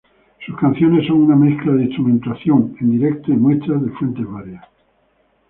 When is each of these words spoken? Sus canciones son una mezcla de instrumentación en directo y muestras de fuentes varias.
Sus 0.43 0.55
canciones 0.57 1.05
son 1.05 1.21
una 1.21 1.35
mezcla 1.35 1.73
de 1.73 1.83
instrumentación 1.85 2.75
en 2.81 2.89
directo 2.89 3.31
y 3.31 3.35
muestras 3.37 3.83
de 3.85 3.91
fuentes 3.91 4.25
varias. 4.27 4.65